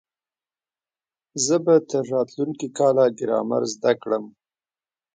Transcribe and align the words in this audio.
زه 1.45 1.55
به 1.65 1.75
تر 1.89 2.03
راتلونکي 2.13 2.67
کاله 2.77 3.05
ګرامر 3.19 3.63
زده 3.73 3.91
کړم. 4.01 4.25